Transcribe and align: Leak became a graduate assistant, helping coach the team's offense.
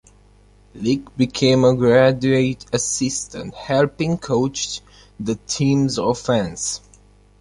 Leak 0.73 1.15
became 1.15 1.63
a 1.63 1.75
graduate 1.75 2.65
assistant, 2.73 3.53
helping 3.53 4.17
coach 4.17 4.81
the 5.19 5.35
team's 5.45 5.99
offense. 5.99 6.81